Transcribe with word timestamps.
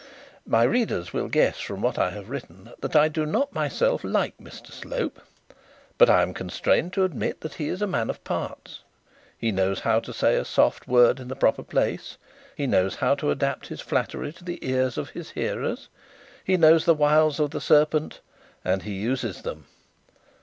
My 0.47 0.63
readers 0.63 1.13
will 1.13 1.27
guess 1.27 1.59
from 1.59 1.83
what 1.83 1.99
I 1.99 2.09
have 2.09 2.27
written 2.31 2.71
that 2.79 2.95
I 2.95 3.03
myself 3.51 4.01
do 4.01 4.07
not 4.07 4.11
like 4.11 4.35
Mr 4.39 4.71
Slope; 4.71 5.21
but 5.99 6.09
I 6.09 6.23
am 6.23 6.33
constrained 6.33 6.91
to 6.93 7.03
admit 7.03 7.41
that 7.41 7.53
he 7.53 7.67
is 7.69 7.83
a 7.83 7.85
man 7.85 8.09
of 8.09 8.23
parts. 8.23 8.81
He 9.37 9.51
knows 9.51 9.81
how 9.81 9.99
to 9.99 10.11
say 10.11 10.35
a 10.37 10.43
soft 10.43 10.87
word 10.87 11.19
in 11.19 11.27
the 11.27 11.35
proper 11.35 11.61
place; 11.61 12.17
he 12.57 12.65
knows 12.65 12.95
how 12.95 13.13
to 13.13 13.29
adapt 13.29 13.67
his 13.67 13.79
flattery 13.81 14.33
to 14.33 14.43
the 14.43 14.57
ears 14.67 14.97
of 14.97 15.11
his 15.11 15.29
hearers; 15.29 15.87
he 16.43 16.57
knows 16.57 16.85
the 16.85 16.95
wiles 16.95 17.39
of 17.39 17.51
the 17.51 17.61
serpent 17.61 18.21
and 18.65 18.81
he 18.81 18.93
uses 18.93 19.43
them. 19.43 19.67